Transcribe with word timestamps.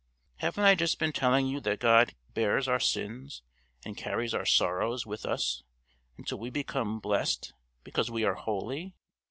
Haven't 0.37 0.63
I 0.63 0.73
just 0.73 0.97
been 0.97 1.11
telling 1.13 1.45
you 1.45 1.59
that 1.59 1.79
God 1.79 2.15
bears 2.33 2.67
our 2.67 2.79
sins 2.79 3.43
and 3.85 3.95
carries 3.95 4.33
our 4.33 4.47
sorrows 4.47 5.05
with 5.05 5.27
us 5.27 5.61
until 6.17 6.39
we 6.39 6.49
become 6.49 6.99
blessed 6.99 7.53
because 7.83 8.09
we 8.09 8.23
are 8.23 8.33
holy? 8.33 8.95